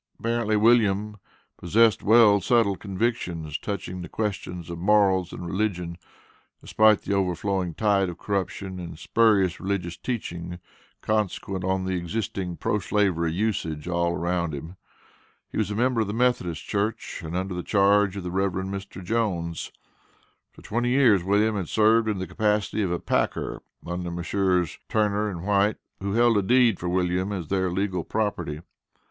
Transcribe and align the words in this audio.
Apparently, 0.19 0.55
William 0.57 1.17
possessed 1.57 2.01
well 2.01 2.41
settled 2.41 2.79
convictions, 2.79 3.59
touching 3.59 4.01
the 4.01 4.09
questions 4.09 4.71
of 4.71 4.79
morals 4.79 5.31
and 5.31 5.45
religion, 5.45 5.95
despite 6.59 7.03
the 7.03 7.13
overflowing 7.13 7.75
tide 7.75 8.09
of 8.09 8.17
corruption 8.17 8.79
and 8.79 8.97
spurious 8.97 9.59
religious 9.59 9.97
teachings 9.97 10.57
consequent 11.01 11.63
on 11.63 11.85
the 11.85 11.93
existing 11.93 12.57
pro 12.57 12.79
slavery 12.79 13.31
usages 13.31 13.87
all 13.87 14.13
around 14.15 14.55
him. 14.55 14.75
He 15.51 15.59
was 15.59 15.69
a 15.69 15.75
member 15.75 16.01
of 16.01 16.07
the 16.07 16.15
Methodist 16.15 16.63
Church, 16.65 17.21
under 17.23 17.53
the 17.53 17.61
charge 17.61 18.17
of 18.17 18.23
the 18.23 18.31
Rev. 18.31 18.53
Mr. 18.53 19.03
Jones. 19.03 19.71
For 20.51 20.63
twenty 20.63 20.89
years, 20.89 21.23
William 21.23 21.55
had 21.55 21.69
served 21.69 22.09
in 22.09 22.17
the 22.17 22.25
capacity 22.25 22.81
of 22.81 22.91
a 22.91 22.97
"packer" 22.97 23.61
under 23.85 24.09
Messrs. 24.09 24.79
Turner 24.89 25.29
and 25.29 25.45
White, 25.45 25.77
who 25.99 26.13
held 26.13 26.39
a 26.39 26.41
deed 26.41 26.79
for 26.79 26.89
William 26.89 27.31
as 27.31 27.49
their 27.49 27.69
legal 27.69 28.03
property. 28.03 28.61